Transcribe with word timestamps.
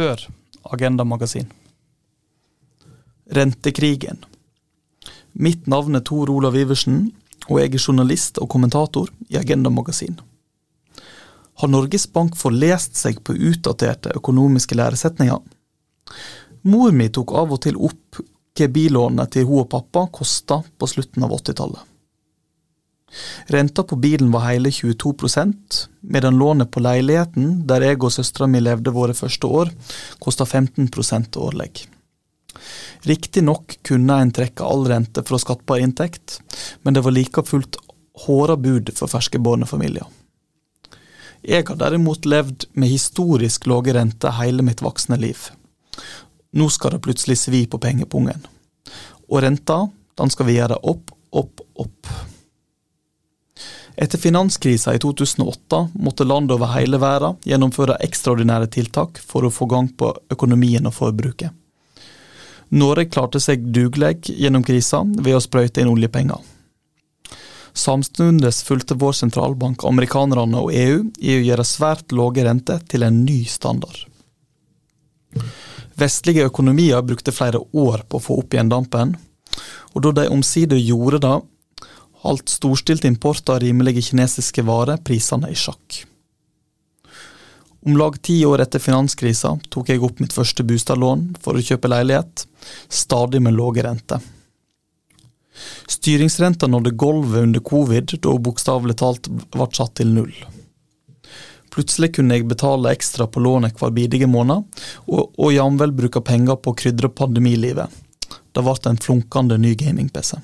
Hør 0.00 0.20
Agenda 0.62 1.04
Magasin. 1.04 1.50
Rentekrigen. 3.30 4.22
Mitt 5.32 5.66
navn 5.66 5.98
er 5.98 6.00
Tor 6.08 6.30
Olav 6.32 6.56
Iversen, 6.56 7.10
og 7.50 7.58
jeg 7.60 7.74
er 7.74 7.82
journalist 7.82 8.40
og 8.40 8.48
kommentator 8.54 9.10
i 9.28 9.36
Agenda 9.36 9.68
Magasin. 9.68 10.16
Har 11.60 11.68
Norges 11.68 12.08
Bank 12.08 12.38
forlest 12.40 12.96
seg 12.96 13.20
på 13.20 13.36
utdaterte 13.50 14.14
økonomiske 14.16 14.78
læresetninger? 14.80 15.44
Mor 16.72 16.96
mi 16.96 17.10
tok 17.12 17.36
av 17.36 17.52
og 17.52 17.60
til 17.68 17.76
opp 17.76 18.22
hva 18.56 18.72
billånet 18.72 19.36
til 19.36 19.50
hun 19.50 19.66
og 19.66 19.68
pappa 19.76 20.06
kosta 20.16 20.62
på 20.80 20.88
slutten 20.94 21.28
av 21.28 21.36
80-tallet. 21.42 21.89
Renta 23.46 23.82
på 23.82 23.96
bilen 23.96 24.30
var 24.30 24.46
hele 24.46 24.70
22% 24.70 25.80
medan 26.00 26.38
lånet 26.38 26.70
på 26.70 26.80
leiligheten, 26.80 27.66
der 27.66 27.82
jeg 27.84 27.98
og 28.02 28.12
søstera 28.14 28.46
mi 28.46 28.60
levde 28.62 28.94
våre 28.94 29.16
første 29.16 29.46
år, 29.46 29.72
kosta 30.22 30.46
15% 30.46 31.38
årlig. 31.42 31.72
Riktignok 33.02 33.78
kunne 33.86 34.20
en 34.22 34.32
trekke 34.34 34.64
all 34.64 34.86
rente 34.88 35.24
fra 35.26 35.38
skattbar 35.40 35.82
inntekt, 35.82 36.40
men 36.82 36.94
det 36.94 37.02
var 37.06 37.16
like 37.16 37.44
fullt 37.46 37.78
håra 38.26 38.56
bud 38.56 38.92
for 38.94 39.10
ferske 39.10 39.40
barnefamilier. 39.40 40.06
Jeg 41.40 41.64
har 41.70 41.78
derimot 41.80 42.26
levd 42.28 42.66
med 42.76 42.92
historisk 42.92 43.64
lave 43.70 43.94
renter 43.96 44.36
hele 44.36 44.62
mitt 44.62 44.82
voksne 44.84 45.16
liv. 45.16 45.48
Nå 46.52 46.66
skal 46.68 46.96
det 46.96 47.04
plutselig 47.06 47.38
svi 47.40 47.62
på 47.70 47.80
pengepungen. 47.80 48.44
Og 49.30 49.40
renta, 49.44 49.86
den 50.18 50.32
skal 50.34 50.50
videre 50.50 50.76
opp, 50.82 51.14
opp, 51.32 51.62
opp. 51.80 52.10
Etter 54.00 54.18
finanskrisa 54.18 54.94
i 54.94 54.98
2008 54.98 55.88
måtte 55.94 56.24
land 56.24 56.52
over 56.52 56.70
hele 56.72 56.96
verden 57.02 57.36
gjennomføre 57.44 57.98
ekstraordinære 58.00 58.70
tiltak 58.72 59.20
for 59.20 59.44
å 59.44 59.50
få 59.52 59.68
gang 59.68 59.90
på 59.92 60.14
økonomien 60.32 60.88
og 60.88 60.94
forbruket. 60.96 61.52
Norge 62.70 63.10
klarte 63.12 63.42
seg 63.44 63.66
dugelig 63.74 64.30
gjennom 64.30 64.64
krisa 64.64 65.02
ved 65.04 65.36
å 65.36 65.42
sprøyte 65.44 65.82
inn 65.82 65.92
oljepenger. 65.92 66.40
Samtidig 67.76 68.54
fulgte 68.64 68.96
vår 68.96 69.18
sentralbank 69.20 69.84
amerikanerne 69.84 70.64
og 70.64 70.72
EU 70.72 71.04
i 71.20 71.36
å 71.36 71.44
gjøre 71.50 71.68
svært 71.68 72.16
lave 72.16 72.48
renter 72.48 72.80
til 72.88 73.04
en 73.04 73.20
ny 73.26 73.42
standard. 73.44 74.06
Vestlige 76.00 76.48
økonomier 76.48 77.04
brukte 77.04 77.36
flere 77.36 77.60
år 77.76 78.08
på 78.08 78.16
å 78.16 78.26
få 78.30 78.40
opp 78.40 78.56
igjen 78.56 78.72
dampen, 78.72 79.12
og 79.92 80.06
da 80.06 80.22
de 80.22 80.30
omsider 80.32 80.80
gjorde 80.80 81.20
det, 81.20 81.38
holdt 82.24 82.52
storstilt 82.52 83.04
import 83.08 83.48
av 83.48 83.60
rimelige 83.62 84.02
kinesiske 84.10 84.64
varer 84.66 85.00
prisene 85.04 85.50
i 85.50 85.56
sjakk. 85.56 86.04
Om 87.86 87.96
lag 87.96 88.18
ti 88.22 88.44
år 88.44 88.60
etter 88.60 88.82
finanskrisa 88.82 89.54
tok 89.72 89.88
jeg 89.88 90.02
opp 90.04 90.20
mitt 90.20 90.34
første 90.36 90.64
bostadlån 90.68 91.30
for 91.40 91.56
å 91.56 91.64
kjøpe 91.64 91.88
leilighet, 91.88 92.44
stadig 92.92 93.40
med 93.40 93.56
lave 93.56 93.86
renter. 93.86 94.20
Styringsrenta 95.88 96.68
nådde 96.68 96.92
gulvet 97.00 97.42
under 97.42 97.60
covid, 97.60 98.12
da 98.20 98.36
bokstavelig 98.36 98.98
talt 99.00 99.28
ble 99.32 99.68
satt 99.72 99.96
til 100.00 100.12
null. 100.12 100.34
Plutselig 101.70 102.12
kunne 102.16 102.36
jeg 102.36 102.48
betale 102.50 102.92
ekstra 102.92 103.28
på 103.30 103.40
lånet 103.40 103.78
hver 103.80 103.92
bidige 103.94 104.28
måned, 104.28 104.66
og, 105.06 105.32
og 105.38 105.52
jamvel 105.54 105.94
bruke 105.96 106.20
penger 106.20 106.60
på 106.60 106.74
å 106.74 106.78
krydre 106.78 107.08
pandemilivet. 107.08 108.00
Det 108.52 108.64
ble 108.66 108.80
en 108.90 109.00
flunkende 109.00 109.56
ny 109.60 109.76
gaming-PC. 109.78 110.36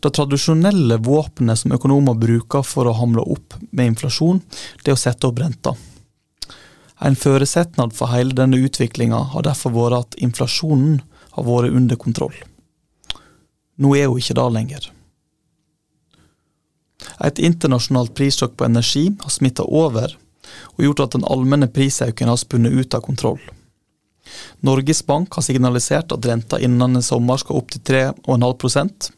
Det 0.00 0.12
tradisjonelle 0.16 0.98
våpenet 1.02 1.58
som 1.58 1.74
økonomer 1.76 2.16
bruker 2.20 2.64
for 2.66 2.88
å 2.88 2.96
hamle 2.98 3.24
opp 3.24 3.56
med 3.70 3.92
inflasjon, 3.92 4.42
det 4.84 4.92
er 4.92 4.96
å 4.96 5.00
sette 5.00 5.28
opp 5.28 5.40
renta. 5.40 5.74
En 7.00 7.16
føresetnad 7.16 7.92
for 7.96 8.12
hele 8.12 8.36
denne 8.36 8.60
utviklinga 8.64 9.18
har 9.32 9.44
derfor 9.44 9.74
vært 9.74 9.98
at 9.98 10.20
inflasjonen 10.24 11.00
har 11.36 11.48
vært 11.48 11.76
under 11.76 12.00
kontroll. 12.00 12.36
Nå 13.76 13.92
er 13.96 14.08
hun 14.08 14.20
ikke 14.20 14.36
det 14.38 14.46
lenger. 14.52 14.86
Et 17.24 17.42
internasjonalt 17.44 18.14
prissjokk 18.16 18.56
på 18.56 18.64
energi 18.64 19.10
har 19.20 19.32
smitta 19.32 19.66
over 19.68 20.16
og 20.76 20.84
gjort 20.84 21.04
at 21.04 21.16
den 21.16 21.26
allmenne 21.28 21.68
prisøkningen 21.72 22.32
har 22.32 22.40
spunnet 22.40 22.72
ut 22.72 22.96
av 22.96 23.04
kontroll. 23.04 23.40
Norges 24.64 25.02
Bank 25.06 25.36
har 25.36 25.44
signalisert 25.44 26.12
at 26.12 26.26
renta 26.26 26.58
innen 26.62 27.02
sommer 27.02 27.38
skal 27.40 27.60
opp 27.60 27.70
til 27.74 27.84
3,5 27.86 29.12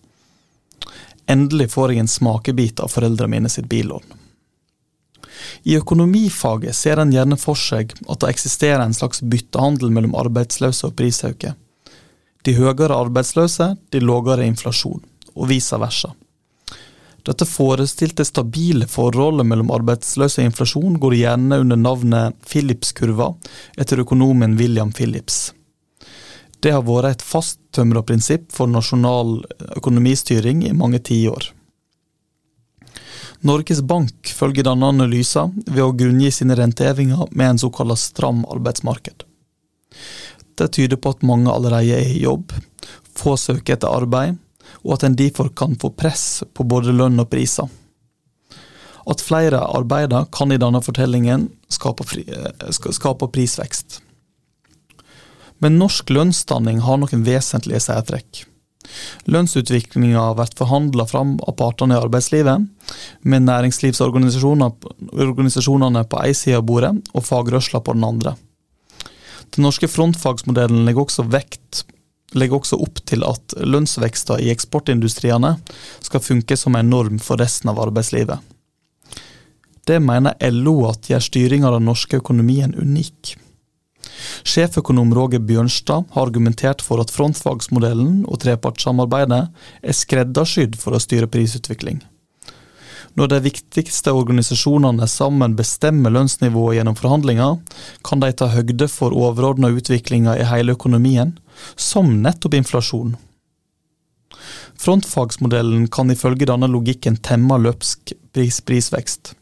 Endelig 1.29 1.71
får 1.75 1.93
jeg 1.93 2.05
en 2.05 2.11
smakebit 2.11 2.81
av 2.81 2.93
foreldrene 2.93 3.35
mine 3.35 3.53
sitt 3.53 3.69
billån. 3.69 4.05
I 5.63 5.77
økonomifaget 5.77 6.75
ser 6.75 7.01
en 7.03 7.13
gjerne 7.13 7.37
for 7.39 7.59
seg 7.59 7.93
at 8.09 8.23
det 8.23 8.31
eksisterer 8.33 8.83
en 8.83 8.97
slags 8.97 9.21
byttehandel 9.23 9.93
mellom 9.95 10.17
arbeidsløse 10.19 10.89
og 10.89 10.97
prisøkning. 10.99 11.57
De 12.47 12.55
høyere 12.57 12.97
arbeidsløse, 12.97 13.75
de 13.93 14.01
lavere 14.01 14.47
inflasjon, 14.49 15.03
og 15.35 15.51
vice 15.51 15.77
versa. 15.79 16.15
Dette 17.29 17.45
forestilte 17.45 18.25
stabile 18.25 18.87
forholdet 18.89 19.45
mellom 19.51 19.73
arbeidsløse 19.75 20.41
og 20.41 20.49
inflasjon 20.49 20.97
går 21.03 21.19
gjerne 21.19 21.59
under 21.61 21.77
navnet 21.77 22.39
Philips-kurva, 22.49 23.35
etter 23.77 24.01
økonomen 24.01 24.57
William 24.57 24.95
Phillips. 24.97 25.51
Det 26.61 26.73
har 26.75 26.83
vært 26.87 27.19
et 27.19 27.23
fasttømra 27.23 28.03
prinsipp 28.07 28.51
for 28.55 28.71
nasjonal 28.71 29.39
økonomistyring 29.79 30.65
i 30.67 30.75
mange 30.75 30.99
tiår. 31.07 31.53
Norges 33.47 33.85
Bank 33.87 34.33
følger 34.35 34.67
denne 34.67 34.89
analysen 34.91 35.53
ved 35.69 35.85
å 35.85 35.95
grunngi 35.95 36.33
sine 36.35 36.57
rentehevinger 36.59 37.29
med 37.31 37.53
en 37.53 37.61
såkalt 37.63 38.01
stram 38.03 38.43
arbeidsmarked. 38.51 39.23
Det 40.59 40.73
tyder 40.75 40.99
på 40.99 41.15
at 41.15 41.23
mange 41.23 41.53
allerede 41.53 41.95
er 41.95 42.11
i 42.17 42.25
jobb, 42.25 42.51
få 43.15 43.37
søker 43.39 43.77
etter 43.77 43.95
arbeid, 43.95 44.41
og 44.83 44.97
at 44.97 45.07
en 45.07 45.17
derfor 45.19 45.53
kan 45.55 45.79
få 45.79 45.93
press 45.95 46.43
på 46.55 46.67
både 46.67 46.95
lønn 46.95 47.23
og 47.23 47.31
priser. 47.31 47.71
At 49.09 49.23
flere 49.25 49.63
arbeider 49.63 50.27
kan 50.35 50.51
i 50.53 50.59
denne 50.61 50.83
fortellingen 50.85 51.47
skape, 51.73 52.05
fri, 52.05 52.27
eh, 52.27 52.75
skape 52.75 53.31
prisvekst. 53.33 54.03
Men 55.63 55.79
norsk 55.81 56.11
lønnsdanning 56.11 56.81
har 56.87 56.97
noen 57.01 57.25
vesentlige 57.27 57.81
særtrekk. 57.83 58.45
Lønnsutviklinga 59.29 60.21
har 60.21 60.37
vært 60.39 60.59
forhandla 60.59 61.05
fram 61.09 61.41
av 61.45 61.57
partene 61.59 61.95
i 61.97 62.01
arbeidslivet, 62.01 62.59
med 63.21 63.43
næringslivsorganisasjonene 63.45 66.05
på 66.09 66.17
én 66.25 66.37
side 66.37 66.57
av 66.61 66.65
bordet 66.69 66.95
og 67.13 67.27
fagrørsla 67.27 67.81
på 67.85 67.93
den 67.97 68.05
andre. 68.09 68.33
Den 69.55 69.63
norske 69.65 69.89
frontfagsmodellen 69.89 70.85
legger 70.87 71.03
også, 71.05 71.23
vekt, 71.33 71.85
legger 72.37 72.57
også 72.59 72.77
opp 72.85 72.97
til 73.09 73.21
at 73.27 73.55
lønnsvekster 73.59 74.37
i 74.45 74.51
eksportindustriene 74.53 75.53
skal 76.05 76.25
funke 76.25 76.57
som 76.57 76.77
en 76.77 76.91
norm 76.93 77.19
for 77.23 77.37
resten 77.41 77.71
av 77.73 77.81
arbeidslivet. 77.83 78.39
Det 79.89 79.99
mener 80.05 80.37
LO 80.53 80.77
at 80.91 81.09
gjør 81.09 81.23
styring 81.25 81.63
av 81.65 81.73
den 81.79 81.89
norske 81.89 82.17
økonomien 82.21 82.75
unik. 82.77 83.39
Sjeføkonom 84.47 85.13
Roger 85.17 85.43
Bjørnstad 85.45 86.09
har 86.15 86.29
argumentert 86.29 86.83
for 86.85 87.03
at 87.03 87.13
frontfagsmodellen 87.15 88.25
og 88.27 88.41
trepartssamarbeidet 88.45 89.43
er 89.83 89.97
skreddersydd 89.97 90.79
for 90.81 90.97
å 90.97 91.03
styre 91.03 91.31
prisutvikling. 91.31 92.01
Når 93.19 93.31
de 93.33 93.39
viktigste 93.49 94.13
organisasjonene 94.15 95.07
sammen 95.11 95.57
bestemmer 95.59 96.13
lønnsnivået 96.15 96.79
gjennom 96.79 96.99
forhandlinger, 96.99 97.57
kan 98.07 98.23
de 98.23 98.31
ta 98.31 98.51
høgde 98.53 98.87
for 98.93 99.17
overordna 99.17 99.73
utviklinger 99.75 100.39
i 100.39 100.47
hele 100.47 100.77
økonomien, 100.77 101.33
som 101.75 102.13
nettopp 102.23 102.55
inflasjon. 102.61 103.17
Frontfagsmodellen 104.79 105.89
kan 105.91 106.15
ifølge 106.15 106.47
denne 106.47 106.69
logikken 106.71 107.19
temme 107.19 107.59
løpsk 107.65 108.15
pris 108.37 108.61
prisvekst. 108.63 109.35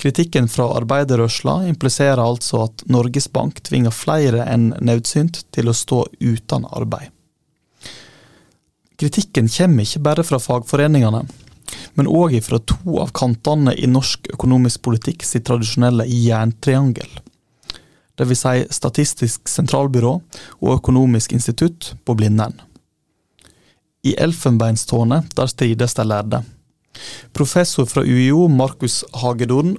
Kritikken 0.00 0.48
fra 0.48 0.68
arbeiderrørsla 0.78 1.60
impliserer 1.68 2.22
altså 2.22 2.64
at 2.68 2.84
Norges 2.88 3.28
Bank 3.32 3.62
tvinger 3.66 3.94
flere 3.94 4.46
enn 4.48 4.70
nødsynt 4.80 5.44
til 5.54 5.70
å 5.70 5.76
stå 5.76 6.04
uten 6.20 6.66
arbeid. 6.70 7.10
Kritikken 9.00 9.48
kommer 9.48 9.86
ikke 9.86 10.02
bare 10.04 10.24
fra 10.26 10.40
fagforeningene, 10.42 11.22
men 11.96 12.08
òg 12.10 12.36
fra 12.44 12.58
to 12.60 12.98
av 13.00 13.12
kantene 13.16 13.72
i 13.76 13.88
norsk 13.88 14.32
økonomisk 14.34 14.82
politikk 14.84 15.24
sitt 15.24 15.46
tradisjonelle 15.48 16.04
jerntriangel. 16.08 17.08
Dvs. 18.20 18.42
Si 18.42 18.66
Statistisk 18.76 19.48
sentralbyrå 19.48 20.12
og 20.60 20.74
Økonomisk 20.74 21.32
institutt 21.32 21.94
på 22.04 22.16
Blindern. 22.18 22.58
I 24.04 24.12
Elfenbeinstårnet 24.20 25.32
der 25.36 25.48
strides 25.48 25.96
de 25.96 26.04
lærde. 26.04 26.42
Professor 27.36 27.86
fra 27.86 28.02
UiO, 28.04 28.48
Markus 28.48 29.02
Hagedorn, 29.22 29.76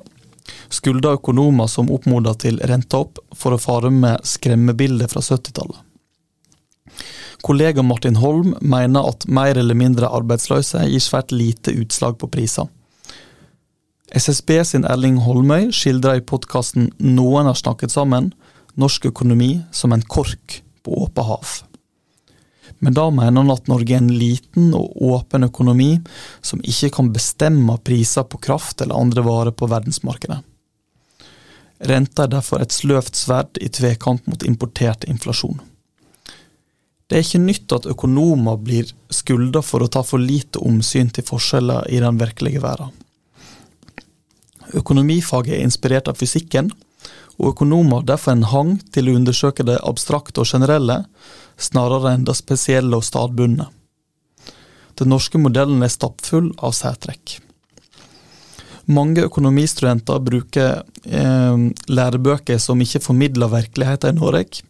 skylder 0.72 1.20
økonomer 1.20 1.70
som 1.70 1.92
oppmoder 1.94 2.36
til 2.42 2.60
renteopp 2.68 3.20
for 3.38 3.56
å 3.56 3.62
fare 3.62 3.92
med 3.94 4.26
skremmebilder 4.28 5.12
fra 5.12 5.24
70-tallet. 5.24 5.80
Kollega 7.42 7.82
Martin 7.82 8.20
Holm 8.22 8.54
mener 8.62 9.08
at 9.10 9.26
mer 9.26 9.58
eller 9.58 9.78
mindre 9.78 10.12
arbeidsløse 10.14 10.84
gir 10.86 11.02
svært 11.02 11.34
lite 11.34 11.74
utslag 11.74 12.20
på 12.22 12.30
priser. 12.30 12.70
SSB 14.12 14.58
sin 14.68 14.86
Erling 14.86 15.22
Holmøy 15.24 15.72
skildrer 15.74 16.20
i 16.20 16.26
podkasten 16.28 16.90
Noen 17.00 17.48
har 17.48 17.58
snakket 17.58 17.94
sammen 17.94 18.34
norsk 18.80 19.08
økonomi 19.10 19.54
som 19.72 19.96
en 19.96 20.04
kork 20.04 20.62
på 20.84 21.04
åpent 21.06 21.28
hav. 21.28 21.54
Men 22.82 22.96
da 22.98 23.08
mener 23.14 23.44
han 23.44 23.54
at 23.54 23.68
Norge 23.70 23.94
er 23.94 24.02
en 24.02 24.14
liten 24.14 24.72
og 24.74 24.96
åpen 25.06 25.46
økonomi 25.46 25.92
som 26.42 26.64
ikke 26.66 26.90
kan 26.98 27.12
bestemme 27.14 27.78
priser 27.86 28.26
på 28.26 28.40
kraft 28.42 28.82
eller 28.82 28.98
andre 28.98 29.24
varer 29.26 29.54
på 29.54 29.70
verdensmarkedet. 29.70 30.40
Renta 31.92 32.26
er 32.26 32.34
derfor 32.36 32.62
et 32.62 32.74
sløvt 32.74 33.18
sverd 33.18 33.58
i 33.62 33.70
tvekant 33.74 34.26
mot 34.30 34.44
importert 34.46 35.06
inflasjon. 35.10 35.62
Det 37.10 37.18
er 37.18 37.26
ikke 37.26 37.44
nytt 37.44 37.74
at 37.76 37.88
økonomer 37.92 38.58
blir 38.62 38.90
skylda 39.12 39.62
for 39.66 39.84
å 39.84 39.90
ta 39.92 40.04
for 40.06 40.22
lite 40.22 40.62
omsyn 40.64 41.10
til 41.14 41.26
forskjeller 41.28 41.90
i 41.92 42.00
den 42.02 42.18
virkelige 42.22 42.62
verden. 42.64 42.94
Økonomifaget 44.78 45.58
er 45.58 45.66
inspirert 45.66 46.08
av 46.08 46.22
fysikken, 46.22 46.70
og 47.36 47.56
økonomer 47.56 48.00
har 48.00 48.14
derfor 48.14 48.38
en 48.38 48.48
hang 48.48 48.72
til 48.94 49.10
å 49.10 49.18
undersøke 49.18 49.66
det 49.68 49.82
abstrakte 49.84 50.44
og 50.44 50.48
generelle, 50.48 51.02
snarere 51.62 52.16
enn 52.16 52.26
det 52.28 52.38
spesielle 52.40 52.98
og 52.98 53.06
stadbundne. 53.06 53.70
Den 55.00 55.14
norske 55.14 55.40
modellen 55.42 55.82
er 55.86 55.94
stappfull 55.94 56.52
av 56.60 56.76
særtrekk. 56.78 57.40
Mange 58.92 59.24
økonomistudenter 59.28 60.20
bruker 60.26 60.82
eh, 61.06 61.64
lærebøker 61.88 62.60
som 62.60 62.82
ikke 62.82 63.04
formidler 63.04 63.52
virkeligheten 63.54 64.18
i 64.18 64.20
Norge, 64.20 64.66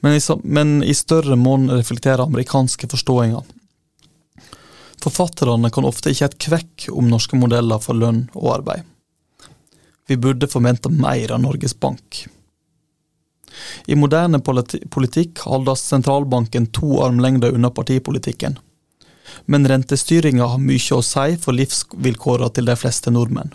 men 0.00 0.16
i, 0.16 0.20
men 0.44 0.78
i 0.86 0.94
større 0.94 1.36
monn 1.36 1.66
reflekterer 1.70 2.24
amerikanske 2.24 2.88
forståinger. 2.90 3.42
Forfatterne 5.02 5.70
kan 5.74 5.86
ofte 5.86 6.14
ikke 6.14 6.30
et 6.30 6.38
kvekk 6.46 6.88
om 6.94 7.10
norske 7.10 7.38
modeller 7.38 7.82
for 7.82 7.98
lønn 7.98 8.24
og 8.34 8.54
arbeid. 8.58 8.86
Vi 10.08 10.16
burde 10.16 10.48
forvente 10.50 10.90
mer 10.90 11.34
av 11.34 11.42
Norges 11.42 11.76
Bank. 11.76 12.24
I 13.86 13.96
moderne 13.98 14.40
politikk 14.40 15.44
holdes 15.46 15.84
sentralbanken 15.90 16.68
to 16.76 17.00
armlengder 17.04 17.54
unna 17.54 17.70
partipolitikken. 17.70 18.58
Men 19.46 19.68
rentestyringa 19.68 20.46
har 20.52 20.62
mye 20.62 20.96
å 20.96 21.04
si 21.04 21.36
for 21.40 21.56
livsvilkårene 21.56 22.52
til 22.56 22.68
de 22.68 22.76
fleste 22.76 23.12
nordmenn. 23.14 23.52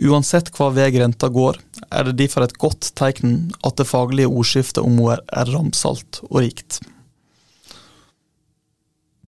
Uansett 0.00 0.48
hva 0.56 0.70
vei 0.72 0.88
renta 0.96 1.28
går, 1.28 1.58
er 1.92 2.08
det 2.08 2.16
derfor 2.22 2.46
et 2.46 2.56
godt 2.60 2.92
tegn 2.96 3.52
at 3.60 3.76
det 3.76 3.88
faglige 3.90 4.30
ordskiftet 4.30 4.80
om 4.80 4.96
henne 4.96 5.18
er 5.28 5.52
ramsalt 5.52 6.22
og 6.30 6.40
rikt. 6.40 6.80